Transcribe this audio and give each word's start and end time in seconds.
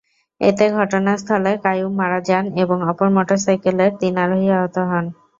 এতে 0.41 0.65
ঘটনাস্থলে 0.77 1.51
কাইয়ুম 1.63 1.93
মারা 1.99 2.19
যান 2.29 2.45
এবং 2.63 2.77
অপর 2.91 3.07
মোটরসাইকেলের 3.15 3.91
তিন 4.01 4.13
আরোহী 4.23 4.47
আহত 4.57 4.75
হন। 4.89 5.05